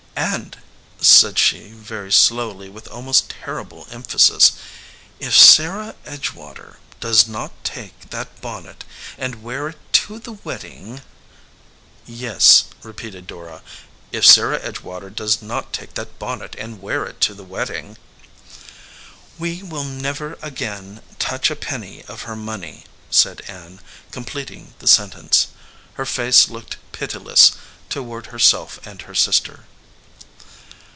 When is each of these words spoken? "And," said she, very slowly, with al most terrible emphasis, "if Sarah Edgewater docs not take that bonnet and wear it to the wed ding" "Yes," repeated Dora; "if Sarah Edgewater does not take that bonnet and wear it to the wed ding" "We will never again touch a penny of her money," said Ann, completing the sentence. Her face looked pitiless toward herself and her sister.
"And," 0.13 0.57
said 0.99 1.39
she, 1.39 1.69
very 1.71 2.11
slowly, 2.11 2.69
with 2.69 2.87
al 2.89 3.01
most 3.01 3.27
terrible 3.29 3.87
emphasis, 3.89 4.51
"if 5.19 5.35
Sarah 5.35 5.95
Edgewater 6.05 6.75
docs 6.99 7.27
not 7.27 7.51
take 7.63 8.11
that 8.11 8.39
bonnet 8.39 8.83
and 9.17 9.41
wear 9.41 9.69
it 9.69 9.77
to 9.93 10.19
the 10.19 10.33
wed 10.33 10.61
ding" 10.61 11.01
"Yes," 12.05 12.65
repeated 12.83 13.25
Dora; 13.25 13.63
"if 14.11 14.23
Sarah 14.25 14.59
Edgewater 14.59 15.09
does 15.09 15.41
not 15.41 15.73
take 15.73 15.95
that 15.95 16.19
bonnet 16.19 16.55
and 16.59 16.81
wear 16.83 17.05
it 17.07 17.19
to 17.21 17.33
the 17.33 17.43
wed 17.45 17.69
ding" 17.69 17.97
"We 19.39 19.63
will 19.63 19.85
never 19.85 20.37
again 20.41 21.01
touch 21.19 21.49
a 21.49 21.55
penny 21.55 22.03
of 22.07 22.23
her 22.23 22.35
money," 22.35 22.83
said 23.09 23.41
Ann, 23.47 23.79
completing 24.11 24.75
the 24.79 24.87
sentence. 24.87 25.47
Her 25.93 26.05
face 26.05 26.47
looked 26.49 26.77
pitiless 26.91 27.53
toward 27.89 28.27
herself 28.27 28.79
and 28.85 29.01
her 29.03 29.15
sister. 29.15 29.63